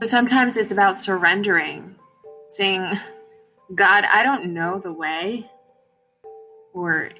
So 0.00 0.08
sometimes 0.08 0.56
it's 0.56 0.70
about 0.70 0.98
surrendering, 0.98 1.94
saying, 2.48 2.98
God, 3.74 4.04
I 4.10 4.22
don't 4.22 4.54
know 4.54 4.78
the 4.78 4.94
way, 4.94 5.46
or 6.72 7.10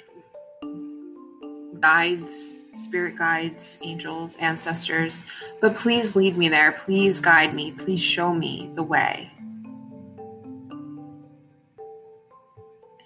guides, 1.79 2.57
spirit 2.73 3.17
guides, 3.17 3.79
angels, 3.83 4.37
ancestors, 4.37 5.25
but 5.61 5.75
please 5.75 6.17
lead 6.17 6.39
me 6.39 6.49
there. 6.49 6.73
Please 6.73 7.21
guide 7.21 7.55
me. 7.55 7.73
Please 7.73 8.01
show 8.01 8.33
me 8.33 8.71
the 8.75 8.83
way. 8.83 9.31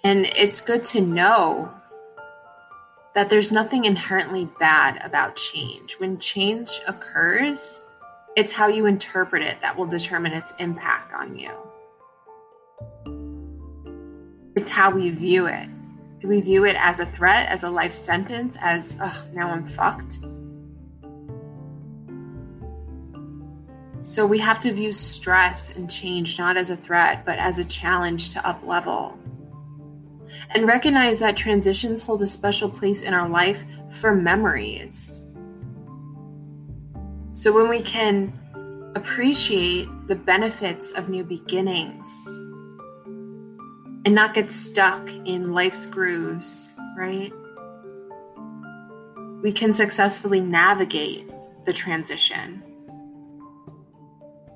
And 0.05 0.25
it's 0.37 0.61
good 0.61 0.85
to 0.85 1.01
know 1.01 1.73
that 3.17 3.31
there's 3.31 3.51
nothing 3.51 3.85
inherently 3.85 4.47
bad 4.59 5.03
about 5.03 5.35
change. 5.35 5.93
When 5.93 6.19
change 6.19 6.69
occurs, 6.87 7.81
it's 8.35 8.51
how 8.51 8.67
you 8.67 8.85
interpret 8.85 9.41
it 9.41 9.59
that 9.59 9.75
will 9.75 9.87
determine 9.87 10.33
its 10.33 10.53
impact 10.59 11.11
on 11.15 11.35
you. 11.35 11.49
It's 14.55 14.69
how 14.69 14.91
we 14.91 15.09
view 15.09 15.47
it. 15.47 15.67
Do 16.19 16.27
we 16.27 16.41
view 16.41 16.65
it 16.65 16.75
as 16.77 16.99
a 16.99 17.07
threat, 17.07 17.49
as 17.49 17.63
a 17.63 17.71
life 17.71 17.91
sentence, 17.91 18.55
as, 18.61 18.95
ugh, 19.01 19.33
now 19.33 19.49
I'm 19.49 19.65
fucked? 19.65 20.19
So 24.03 24.27
we 24.27 24.37
have 24.37 24.59
to 24.59 24.71
view 24.71 24.91
stress 24.91 25.75
and 25.75 25.89
change 25.89 26.37
not 26.37 26.55
as 26.55 26.69
a 26.69 26.77
threat, 26.77 27.25
but 27.25 27.39
as 27.39 27.57
a 27.57 27.65
challenge 27.65 28.29
to 28.35 28.47
up 28.47 28.63
level. 28.63 29.17
And 30.49 30.67
recognize 30.67 31.19
that 31.19 31.37
transitions 31.37 32.01
hold 32.01 32.21
a 32.21 32.27
special 32.27 32.69
place 32.69 33.01
in 33.01 33.13
our 33.13 33.29
life 33.29 33.63
for 33.89 34.15
memories. 34.15 35.23
So 37.31 37.53
when 37.53 37.69
we 37.69 37.81
can 37.81 38.33
appreciate 38.95 39.87
the 40.07 40.15
benefits 40.15 40.91
of 40.91 41.09
new 41.09 41.23
beginnings, 41.23 42.39
and 44.07 44.15
not 44.15 44.33
get 44.33 44.49
stuck 44.49 45.09
in 45.25 45.51
life's 45.51 45.85
grooves, 45.85 46.71
right? 46.97 47.33
We 49.43 49.51
can 49.51 49.73
successfully 49.73 50.39
navigate 50.39 51.29
the 51.65 51.73
transition. 51.73 52.63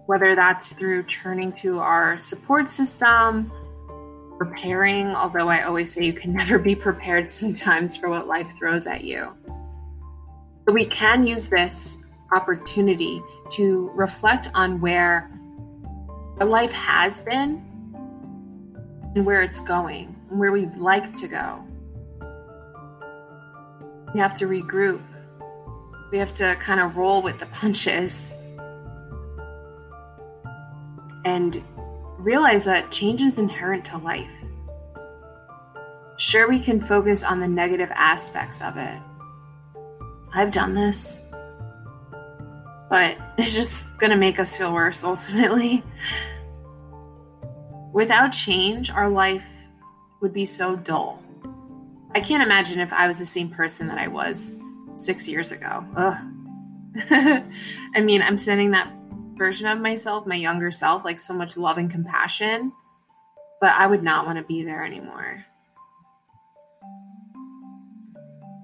Whether 0.05 0.35
that's 0.35 0.71
through 0.71 1.03
turning 1.03 1.51
to 1.63 1.79
our 1.79 2.17
support 2.17 2.71
system, 2.71 3.51
preparing, 4.45 5.15
although 5.15 5.49
I 5.49 5.61
always 5.61 5.93
say 5.93 6.03
you 6.03 6.13
can 6.13 6.33
never 6.41 6.57
be 6.57 6.73
prepared 6.73 7.29
sometimes 7.29 7.95
for 7.95 8.09
what 8.09 8.27
life 8.27 8.51
throws 8.57 8.87
at 8.87 9.03
you. 9.03 9.37
But 10.65 10.73
we 10.73 10.85
can 10.85 11.27
use 11.27 11.47
this 11.47 11.99
opportunity 12.33 13.21
to 13.51 13.91
reflect 13.93 14.49
on 14.55 14.81
where 14.81 15.29
our 16.39 16.47
life 16.47 16.71
has 16.71 17.21
been 17.21 17.63
and 19.15 19.27
where 19.27 19.43
it's 19.43 19.59
going 19.59 20.15
and 20.31 20.39
where 20.39 20.51
we'd 20.51 20.75
like 20.75 21.13
to 21.13 21.27
go. 21.27 21.63
We 24.15 24.19
have 24.21 24.33
to 24.35 24.47
regroup. 24.47 25.03
We 26.11 26.17
have 26.17 26.33
to 26.35 26.55
kind 26.55 26.79
of 26.79 26.97
roll 26.97 27.21
with 27.21 27.37
the 27.37 27.45
punches 27.45 28.33
and 31.25 31.63
realize 32.23 32.65
that 32.65 32.91
change 32.91 33.21
is 33.21 33.39
inherent 33.39 33.83
to 33.85 33.97
life. 33.97 34.43
Sure, 36.17 36.47
we 36.47 36.59
can 36.59 36.79
focus 36.79 37.23
on 37.23 37.39
the 37.39 37.47
negative 37.47 37.91
aspects 37.95 38.61
of 38.61 38.77
it. 38.77 38.99
I've 40.33 40.51
done 40.51 40.73
this, 40.73 41.19
but 42.89 43.17
it's 43.37 43.55
just 43.55 43.97
going 43.97 44.11
to 44.11 44.17
make 44.17 44.39
us 44.39 44.55
feel 44.55 44.73
worse 44.73 45.03
ultimately. 45.03 45.83
Without 47.93 48.29
change, 48.29 48.91
our 48.91 49.09
life 49.09 49.67
would 50.21 50.31
be 50.31 50.45
so 50.45 50.75
dull. 50.75 51.23
I 52.13 52.21
can't 52.21 52.43
imagine 52.43 52.79
if 52.79 52.93
I 52.93 53.07
was 53.07 53.17
the 53.17 53.25
same 53.25 53.49
person 53.49 53.87
that 53.87 53.97
I 53.97 54.07
was 54.07 54.55
six 54.95 55.27
years 55.27 55.51
ago. 55.51 55.85
Ugh. 55.95 56.17
I 57.95 58.01
mean, 58.01 58.21
I'm 58.21 58.37
sending 58.37 58.71
that 58.71 58.93
version 59.41 59.65
of 59.65 59.79
myself, 59.79 60.27
my 60.27 60.35
younger 60.35 60.69
self, 60.69 61.03
like 61.03 61.17
so 61.17 61.33
much 61.33 61.57
love 61.57 61.79
and 61.79 61.89
compassion, 61.89 62.71
but 63.59 63.71
I 63.71 63.87
would 63.87 64.03
not 64.03 64.27
want 64.27 64.37
to 64.37 64.43
be 64.43 64.61
there 64.61 64.85
anymore. 64.85 65.43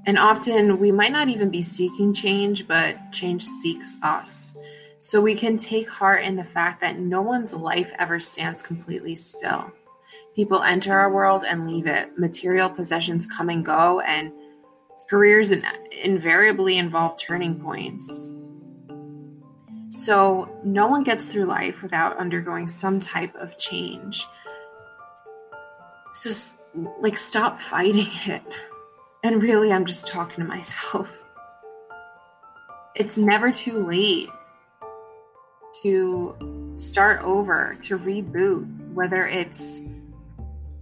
And 0.06 0.20
often 0.20 0.78
we 0.78 0.92
might 0.92 1.12
not 1.12 1.30
even 1.30 1.50
be 1.50 1.64
seeking 1.64 2.14
change, 2.14 2.68
but 2.68 2.96
change 3.12 3.44
seeks 3.44 3.96
us. 4.04 4.54
So 5.00 5.20
we 5.20 5.34
can 5.34 5.58
take 5.58 5.90
heart 5.90 6.24
in 6.24 6.36
the 6.36 6.44
fact 6.44 6.80
that 6.82 7.00
no 7.00 7.24
one's 7.24 7.56
life 7.56 7.92
ever 7.98 8.20
stands 8.20 8.62
completely 8.62 9.16
still. 9.16 9.72
People 10.36 10.62
enter 10.62 10.94
our 10.94 11.12
world 11.12 11.44
and 11.44 11.68
leave 11.68 11.88
it. 11.88 12.20
Material 12.20 12.70
possessions 12.70 13.26
come 13.26 13.50
and 13.50 13.66
go, 13.66 14.02
and 14.02 14.32
careers 15.10 15.52
invariably 16.04 16.78
involve 16.78 17.18
turning 17.18 17.60
points. 17.60 18.30
So 19.90 20.50
no 20.64 20.88
one 20.88 21.04
gets 21.04 21.32
through 21.32 21.46
life 21.46 21.82
without 21.82 22.18
undergoing 22.18 22.68
some 22.68 23.00
type 23.00 23.36
of 23.36 23.58
change. 23.58 24.26
So, 26.14 26.56
like, 27.00 27.18
stop 27.18 27.60
fighting 27.60 28.08
it. 28.26 28.42
And 29.24 29.42
really, 29.42 29.72
I'm 29.72 29.86
just 29.86 30.08
talking 30.08 30.44
to 30.44 30.48
myself. 30.50 31.24
It's 32.96 33.18
never 33.18 33.52
too 33.52 33.86
late 33.86 34.30
to 35.84 36.72
start 36.74 37.22
over, 37.24 37.78
to 37.82 37.98
reboot, 37.98 38.94
whether 38.94 39.28
it's 39.28 39.80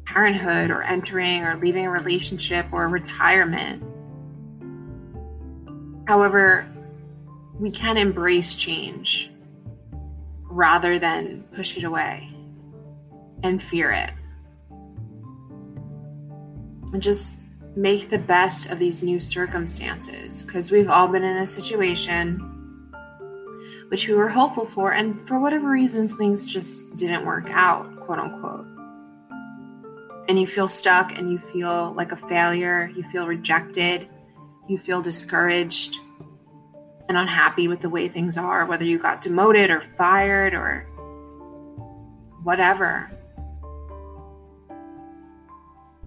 parenthood 0.06 0.72
or 0.72 0.84
entering 0.84 1.44
or 1.44 1.56
leaving 1.58 1.86
a 1.86 1.92
relationship 1.92 2.66
or 2.72 2.88
retirement. 2.88 3.84
However, 6.08 6.66
we 7.60 7.72
can 7.72 7.98
embrace 7.98 8.54
change 8.56 9.32
rather 10.44 11.00
than 11.00 11.44
push 11.54 11.78
it 11.78 11.84
away 11.84 12.30
and 13.44 13.62
fear 13.62 13.92
it. 13.92 14.12
And 16.94 17.02
just 17.02 17.40
make 17.76 18.10
the 18.10 18.18
best 18.18 18.70
of 18.70 18.80
these 18.80 19.04
new 19.04 19.20
circumstances 19.20 20.44
because 20.44 20.72
we've 20.72 20.90
all 20.90 21.08
been 21.08 21.24
in 21.24 21.38
a 21.38 21.48
situation 21.48 22.52
which 23.90 24.08
we 24.08 24.16
were 24.16 24.30
hopeful 24.30 24.66
for, 24.66 24.94
and 24.94 25.28
for 25.28 25.40
whatever 25.40 25.70
reasons, 25.70 26.16
things 26.16 26.46
just 26.46 26.96
didn't 26.96 27.26
work 27.26 27.50
out, 27.52 27.96
quote 27.98 28.18
unquote. 28.18 28.66
And 30.28 30.40
you 30.40 30.48
feel 30.48 30.68
stuck 30.68 31.16
and 31.18 31.32
you 31.32 31.38
feel 31.38 31.94
like 31.94 32.12
a 32.12 32.16
failure, 32.16 32.92
you 32.96 33.04
feel 33.04 33.28
rejected, 33.28 34.08
you 34.68 34.78
feel 34.80 35.02
discouraged 35.02 36.00
and 37.08 37.18
unhappy 37.18 37.68
with 37.68 37.82
the 37.82 37.90
way 37.90 38.08
things 38.08 38.38
are, 38.38 38.66
whether 38.66 38.86
you 38.86 38.98
got 38.98 39.22
demoted 39.22 39.70
or 39.70 39.80
fired 39.80 40.54
or 40.54 40.88
whatever. 42.44 43.12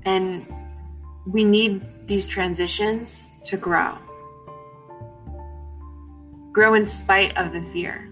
And 0.04 0.46
we 1.26 1.44
need 1.44 1.82
these 2.06 2.26
transitions 2.26 3.26
to 3.44 3.56
grow 3.56 3.98
grow 6.58 6.74
in 6.74 6.84
spite 6.84 7.36
of 7.36 7.52
the 7.52 7.60
fear, 7.60 8.08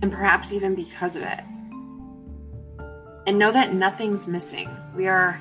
and 0.00 0.12
perhaps 0.12 0.52
even 0.52 0.72
because 0.76 1.16
of 1.16 1.24
it. 1.24 1.40
And 3.26 3.36
know 3.36 3.50
that 3.50 3.72
nothing's 3.74 4.28
missing. 4.28 4.70
We 4.94 5.08
are 5.08 5.40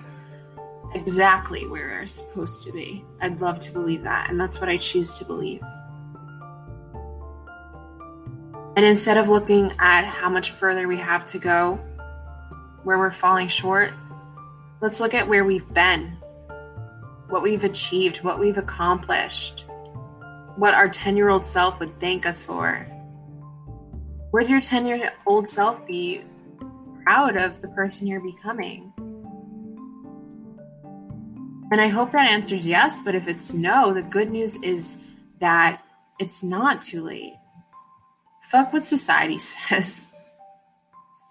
exactly 0.95 1.67
where 1.67 1.87
we're 1.87 2.05
supposed 2.05 2.63
to 2.65 2.71
be. 2.71 3.03
I'd 3.21 3.41
love 3.41 3.59
to 3.61 3.71
believe 3.71 4.03
that, 4.03 4.29
and 4.29 4.39
that's 4.39 4.59
what 4.59 4.69
I 4.69 4.77
choose 4.77 5.17
to 5.19 5.25
believe. 5.25 5.61
And 8.75 8.85
instead 8.85 9.17
of 9.17 9.29
looking 9.29 9.71
at 9.79 10.05
how 10.05 10.29
much 10.29 10.51
further 10.51 10.87
we 10.87 10.97
have 10.97 11.25
to 11.25 11.37
go, 11.37 11.75
where 12.83 12.97
we're 12.97 13.11
falling 13.11 13.47
short, 13.47 13.93
let's 14.81 14.99
look 14.99 15.13
at 15.13 15.27
where 15.27 15.45
we've 15.45 15.71
been, 15.73 16.17
what 17.29 17.41
we've 17.41 17.63
achieved, 17.63 18.23
what 18.23 18.39
we've 18.39 18.57
accomplished, 18.57 19.65
what 20.55 20.73
our 20.73 20.87
10 20.87 21.17
year 21.17 21.29
old 21.29 21.43
self 21.43 21.79
would 21.79 21.99
thank 21.99 22.25
us 22.25 22.43
for. 22.43 22.85
Would 24.33 24.49
your 24.49 24.61
10 24.61 24.85
year 24.85 25.11
old 25.25 25.47
self 25.47 25.85
be 25.87 26.21
proud 27.03 27.37
of 27.37 27.61
the 27.61 27.67
person 27.69 28.07
you're 28.07 28.21
becoming? 28.21 28.92
And 31.73 31.81
I 31.81 31.87
hope 31.87 32.11
that 32.11 32.29
answers 32.29 32.67
yes, 32.67 32.99
but 32.99 33.15
if 33.15 33.27
it's 33.27 33.51
no, 33.51 33.91
the 33.95 34.03
good 34.03 34.29
news 34.29 34.57
is 34.57 34.95
that 35.39 35.83
it's 36.19 36.43
not 36.43 36.83
too 36.83 37.01
late. 37.01 37.33
Fuck 38.43 38.71
what 38.71 38.85
society 38.85 39.37
says. 39.39 40.09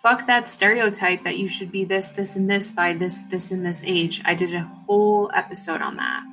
Fuck 0.02 0.26
that 0.26 0.48
stereotype 0.48 1.22
that 1.22 1.38
you 1.38 1.48
should 1.48 1.70
be 1.70 1.84
this, 1.84 2.10
this, 2.10 2.34
and 2.34 2.50
this 2.50 2.72
by 2.72 2.92
this, 2.92 3.22
this, 3.30 3.52
and 3.52 3.64
this 3.64 3.84
age. 3.86 4.20
I 4.24 4.34
did 4.34 4.52
a 4.52 4.62
whole 4.62 5.30
episode 5.32 5.80
on 5.80 5.94
that. 5.94 6.24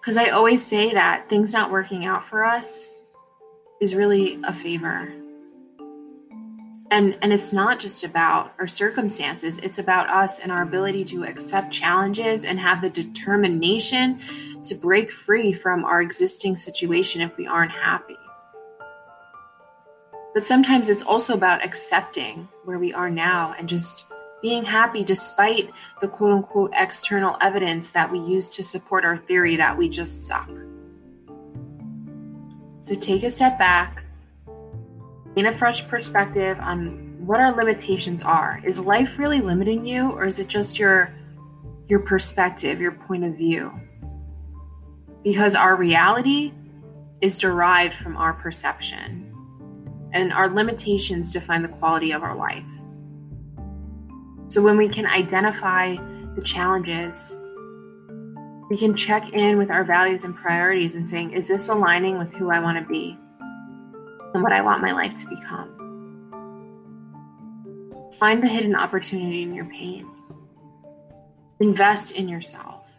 Because 0.00 0.16
I 0.16 0.30
always 0.30 0.64
say 0.64 0.94
that 0.94 1.28
things 1.28 1.52
not 1.52 1.70
working 1.70 2.06
out 2.06 2.24
for 2.24 2.46
us 2.46 2.94
is 3.78 3.94
really 3.94 4.40
a 4.44 4.54
favor. 4.54 5.12
And, 6.90 7.16
and 7.22 7.32
it's 7.32 7.52
not 7.52 7.78
just 7.78 8.02
about 8.02 8.52
our 8.58 8.66
circumstances, 8.66 9.58
it's 9.58 9.78
about 9.78 10.08
us 10.08 10.40
and 10.40 10.50
our 10.50 10.62
ability 10.62 11.04
to 11.06 11.22
accept 11.22 11.72
challenges 11.72 12.44
and 12.44 12.58
have 12.58 12.82
the 12.82 12.90
determination 12.90 14.18
to 14.64 14.74
break 14.74 15.10
free 15.10 15.52
from 15.52 15.84
our 15.84 16.02
existing 16.02 16.56
situation 16.56 17.20
if 17.20 17.36
we 17.36 17.46
aren't 17.46 17.70
happy. 17.70 18.16
But 20.34 20.44
sometimes 20.44 20.88
it's 20.88 21.02
also 21.02 21.34
about 21.34 21.64
accepting 21.64 22.48
where 22.64 22.78
we 22.78 22.92
are 22.92 23.10
now 23.10 23.54
and 23.58 23.68
just 23.68 24.06
being 24.42 24.62
happy 24.62 25.04
despite 25.04 25.70
the 26.00 26.08
quote 26.08 26.32
unquote 26.32 26.72
external 26.74 27.36
evidence 27.40 27.90
that 27.92 28.10
we 28.10 28.18
use 28.18 28.48
to 28.48 28.62
support 28.62 29.04
our 29.04 29.16
theory 29.16 29.56
that 29.56 29.76
we 29.76 29.88
just 29.88 30.26
suck. 30.26 30.50
So 32.80 32.94
take 32.94 33.22
a 33.22 33.30
step 33.30 33.58
back, 33.58 34.04
gain 35.34 35.46
a 35.46 35.52
fresh 35.52 35.86
perspective 35.86 36.58
on 36.60 37.26
what 37.26 37.40
our 37.40 37.52
limitations 37.52 38.22
are. 38.22 38.60
Is 38.64 38.80
life 38.80 39.18
really 39.18 39.40
limiting 39.40 39.84
you 39.84 40.10
or 40.10 40.26
is 40.26 40.38
it 40.38 40.48
just 40.48 40.78
your 40.78 41.12
your 41.86 42.00
perspective, 42.00 42.80
your 42.80 42.92
point 42.92 43.24
of 43.24 43.36
view? 43.36 43.72
Because 45.24 45.54
our 45.54 45.76
reality 45.76 46.52
is 47.20 47.38
derived 47.38 47.94
from 47.94 48.16
our 48.16 48.32
perception. 48.32 49.26
And 50.12 50.32
our 50.32 50.48
limitations 50.48 51.32
define 51.32 51.62
the 51.62 51.68
quality 51.68 52.12
of 52.12 52.22
our 52.22 52.34
life. 52.34 52.66
So 54.48 54.62
when 54.62 54.76
we 54.76 54.88
can 54.88 55.06
identify 55.06 55.96
the 56.34 56.42
challenges, 56.42 57.36
we 58.70 58.76
can 58.76 58.94
check 58.94 59.32
in 59.32 59.58
with 59.58 59.70
our 59.70 59.84
values 59.84 60.24
and 60.24 60.34
priorities 60.34 60.94
and 60.94 61.08
saying, 61.08 61.32
is 61.32 61.48
this 61.48 61.68
aligning 61.68 62.18
with 62.18 62.32
who 62.32 62.50
I 62.50 62.60
want 62.60 62.78
to 62.78 62.84
be 62.88 63.18
and 64.34 64.42
what 64.42 64.52
I 64.52 64.62
want 64.62 64.82
my 64.82 64.92
life 64.92 65.14
to 65.16 65.28
become? 65.28 65.76
Find 68.18 68.42
the 68.42 68.48
hidden 68.48 68.74
opportunity 68.74 69.42
in 69.42 69.54
your 69.54 69.66
pain. 69.66 70.08
Invest 71.60 72.12
in 72.12 72.28
yourself. 72.28 72.90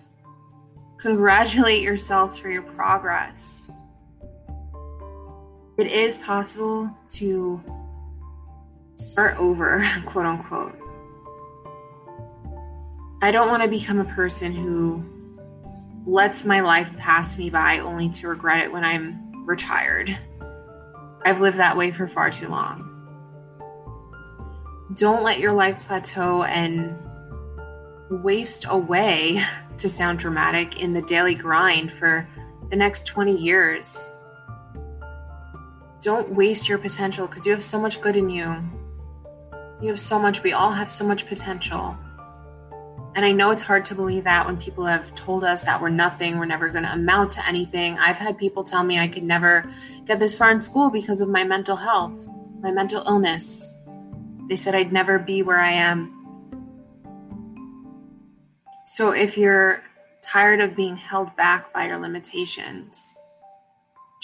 Congratulate 0.97 1.81
yourselves 1.81 2.37
for 2.37 2.49
your 2.49 2.61
progress. 2.61 3.69
It 5.77 5.87
is 5.87 6.17
possible 6.17 6.95
to 7.13 7.59
start 8.95 9.37
over, 9.37 9.83
quote 10.05 10.25
unquote. 10.25 10.77
I 13.23 13.31
don't 13.31 13.49
want 13.49 13.63
to 13.63 13.69
become 13.69 13.99
a 13.99 14.05
person 14.05 14.51
who 14.51 15.03
lets 16.05 16.45
my 16.45 16.59
life 16.59 16.95
pass 16.97 17.37
me 17.37 17.49
by 17.49 17.79
only 17.79 18.09
to 18.09 18.27
regret 18.27 18.61
it 18.61 18.71
when 18.71 18.83
I'm 18.83 19.45
retired. 19.45 20.17
I've 21.23 21.39
lived 21.39 21.57
that 21.57 21.77
way 21.77 21.91
for 21.91 22.07
far 22.07 22.29
too 22.29 22.47
long. 22.47 22.87
Don't 24.95 25.23
let 25.23 25.39
your 25.39 25.53
life 25.53 25.87
plateau 25.87 26.43
and 26.43 26.97
waste 28.09 28.65
away, 28.67 29.43
to 29.77 29.89
sound 29.89 30.19
dramatic, 30.19 30.81
in 30.81 30.93
the 30.93 31.01
daily 31.01 31.35
grind 31.35 31.91
for 31.91 32.27
the 32.69 32.75
next 32.75 33.05
20 33.05 33.35
years. 33.35 34.13
Don't 36.01 36.29
waste 36.29 36.67
your 36.67 36.77
potential 36.77 37.27
because 37.27 37.45
you 37.45 37.51
have 37.51 37.63
so 37.63 37.79
much 37.79 38.01
good 38.01 38.17
in 38.17 38.29
you. 38.29 38.55
You 39.81 39.89
have 39.89 39.99
so 39.99 40.19
much, 40.19 40.43
we 40.43 40.53
all 40.53 40.71
have 40.71 40.91
so 40.91 41.05
much 41.05 41.27
potential. 41.27 41.95
And 43.13 43.25
I 43.25 43.33
know 43.33 43.51
it's 43.51 43.61
hard 43.61 43.83
to 43.85 43.95
believe 43.95 44.23
that 44.23 44.45
when 44.45 44.57
people 44.57 44.85
have 44.85 45.13
told 45.15 45.43
us 45.43 45.65
that 45.65 45.81
we're 45.81 45.89
nothing, 45.89 46.37
we're 46.37 46.45
never 46.45 46.69
going 46.69 46.85
to 46.85 46.93
amount 46.93 47.31
to 47.31 47.45
anything. 47.45 47.99
I've 47.99 48.17
had 48.17 48.37
people 48.37 48.63
tell 48.63 48.83
me 48.83 48.99
I 48.99 49.09
could 49.09 49.23
never 49.23 49.69
get 50.05 50.17
this 50.17 50.37
far 50.37 50.49
in 50.49 50.61
school 50.61 50.89
because 50.89 51.19
of 51.19 51.27
my 51.27 51.43
mental 51.43 51.75
health, 51.75 52.25
my 52.61 52.71
mental 52.71 53.03
illness. 53.05 53.69
They 54.47 54.55
said 54.55 54.75
I'd 54.75 54.93
never 54.93 55.19
be 55.19 55.43
where 55.43 55.59
I 55.59 55.71
am. 55.71 56.17
So 58.85 59.11
if 59.11 59.37
you're 59.37 59.81
tired 60.21 60.61
of 60.61 60.75
being 60.75 60.95
held 60.95 61.35
back 61.35 61.73
by 61.73 61.87
your 61.87 61.97
limitations, 61.97 63.13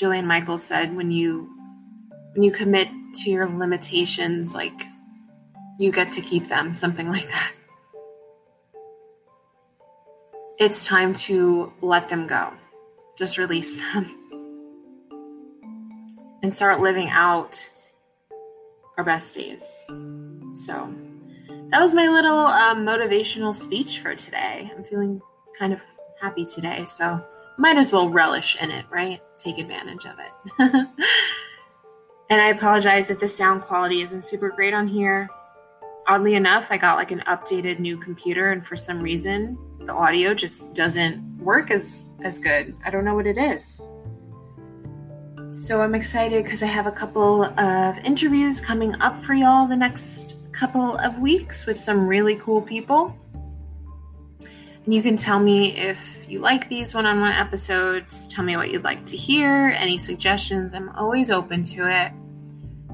Jillian 0.02 0.26
Michaels 0.26 0.64
said 0.64 0.96
when 0.96 1.12
you 1.12 1.54
when 2.34 2.44
you 2.44 2.52
commit 2.52 2.88
to 3.16 3.32
your 3.32 3.48
limitations 3.48 4.54
like 4.54 4.86
you 5.80 5.92
get 5.92 6.12
to 6.14 6.22
keep 6.22 6.48
them, 6.48 6.76
something 6.76 7.10
like 7.10 7.28
that 7.28 7.54
it's 10.60 10.86
time 10.86 11.14
to 11.14 11.72
let 11.82 12.10
them 12.10 12.26
go. 12.26 12.52
Just 13.18 13.38
release 13.38 13.80
them 13.94 14.16
and 16.44 16.54
start 16.54 16.80
living 16.80 17.10
out 17.10 17.70
our 18.98 19.04
best 19.04 19.36
days. 19.36 19.84
So, 20.54 20.92
that 21.72 21.80
was 21.82 21.94
my 21.94 22.08
little 22.08 22.48
um, 22.48 22.86
motivational 22.86 23.54
speech 23.54 24.00
for 24.00 24.16
today. 24.16 24.72
I'm 24.76 24.84
feeling 24.84 25.22
kind 25.60 25.74
of 25.74 25.84
happy 26.20 26.46
today, 26.46 26.86
so 26.86 27.24
might 27.58 27.78
as 27.78 27.92
well 27.92 28.10
relish 28.10 28.60
in 28.62 28.72
it, 28.72 28.86
right? 28.90 29.22
Take 29.38 29.58
advantage 29.60 30.06
of 30.06 30.16
it. 30.20 30.32
and 32.30 32.42
I 32.42 32.50
apologize 32.50 33.10
if 33.10 33.20
the 33.20 33.28
sound 33.28 33.64
quality 33.64 34.02
isn't 34.02 34.24
super 34.24 34.50
great 34.50 34.74
on 34.74 34.88
here. 34.88 35.30
Oddly 36.08 36.36
enough, 36.36 36.72
I 36.72 36.78
got 36.78 36.96
like 36.96 37.12
an 37.12 37.20
updated 37.28 37.80
new 37.80 37.98
computer, 37.98 38.52
and 38.52 38.66
for 38.66 38.76
some 38.76 39.02
reason, 39.02 39.58
the 39.88 39.94
audio 39.94 40.34
just 40.34 40.74
doesn't 40.74 41.38
work 41.40 41.72
as 41.72 42.06
as 42.24 42.40
good. 42.40 42.76
I 42.86 42.90
don't 42.90 43.06
know 43.06 43.16
what 43.16 43.28
it 43.28 43.38
is. 43.38 43.82
So 45.52 45.82
I'm 45.82 45.96
excited 45.96 46.44
because 46.44 46.62
I 46.62 46.68
have 46.68 46.88
a 46.88 46.92
couple 46.92 47.44
of 47.44 47.98
interviews 48.00 48.60
coming 48.60 48.94
up 49.02 49.18
for 49.18 49.34
y'all 49.34 49.68
the 49.68 49.76
next 49.76 50.38
couple 50.52 50.98
of 50.98 51.20
weeks 51.20 51.66
with 51.66 51.78
some 51.78 52.08
really 52.08 52.36
cool 52.36 52.62
people. 52.62 53.16
And 54.86 54.94
you 54.94 55.02
can 55.02 55.18
tell 55.18 55.40
me 55.40 55.78
if 55.78 56.30
you 56.30 56.40
like 56.40 56.70
these 56.70 56.94
one 56.94 57.06
on 57.06 57.22
one 57.22 57.32
episodes, 57.32 58.28
tell 58.28 58.44
me 58.44 58.56
what 58.56 58.72
you'd 58.72 58.84
like 58.84 59.06
to 59.08 59.18
hear, 59.18 59.76
any 59.78 59.98
suggestions. 59.98 60.74
I'm 60.74 60.90
always 60.90 61.32
open 61.32 61.64
to 61.64 61.90
it. 61.90 62.12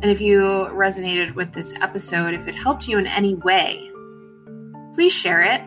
And 0.02 0.12
if 0.12 0.20
you 0.20 0.42
resonated 0.74 1.34
with 1.34 1.54
this 1.54 1.74
episode, 1.82 2.34
if 2.34 2.48
it 2.48 2.56
helped 2.56 2.88
you 2.88 2.98
in 2.98 3.08
any 3.08 3.36
way, 3.36 3.90
please 4.94 5.14
share 5.14 5.42
it 5.42 5.62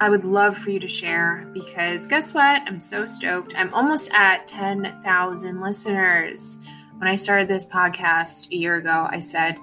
I 0.00 0.08
would 0.08 0.24
love 0.24 0.56
for 0.56 0.70
you 0.70 0.78
to 0.78 0.86
share 0.86 1.50
because 1.52 2.06
guess 2.06 2.32
what? 2.32 2.62
I'm 2.66 2.78
so 2.78 3.04
stoked. 3.04 3.58
I'm 3.58 3.74
almost 3.74 4.10
at 4.14 4.46
10,000 4.46 5.60
listeners. 5.60 6.58
When 6.98 7.08
I 7.08 7.16
started 7.16 7.48
this 7.48 7.66
podcast 7.66 8.52
a 8.52 8.56
year 8.56 8.76
ago, 8.76 9.08
I 9.10 9.18
said 9.18 9.58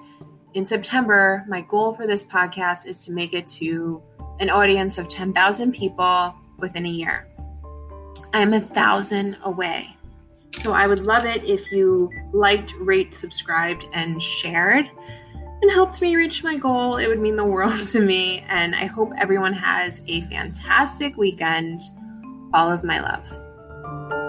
in 0.52 0.66
September, 0.66 1.42
my 1.48 1.62
goal 1.62 1.94
for 1.94 2.06
this 2.06 2.22
podcast 2.22 2.86
is 2.86 2.98
to 3.06 3.12
make 3.12 3.32
it 3.32 3.46
to 3.46 4.02
an 4.38 4.50
audience 4.50 4.98
of 4.98 5.08
10,000 5.08 5.72
people 5.72 6.34
within 6.58 6.84
a 6.84 6.90
year. 6.90 7.28
I'm 8.34 8.52
a 8.52 8.60
thousand 8.60 9.38
away. 9.42 9.96
So 10.52 10.72
I 10.72 10.86
would 10.86 11.00
love 11.00 11.24
it 11.24 11.44
if 11.44 11.72
you 11.72 12.10
liked, 12.34 12.74
rate, 12.78 13.14
subscribed, 13.14 13.86
and 13.94 14.22
shared 14.22 14.90
and 15.62 15.70
helped 15.70 16.00
me 16.02 16.16
reach 16.16 16.44
my 16.44 16.56
goal. 16.56 16.96
It 16.96 17.08
would 17.08 17.20
mean 17.20 17.36
the 17.36 17.44
world 17.44 17.86
to 17.92 18.00
me. 18.00 18.44
And 18.48 18.74
I 18.74 18.86
hope 18.86 19.12
everyone 19.18 19.52
has 19.52 20.02
a 20.06 20.20
fantastic 20.22 21.16
weekend. 21.16 21.80
All 22.54 22.70
of 22.70 22.84
my 22.84 23.00
love. 23.00 24.25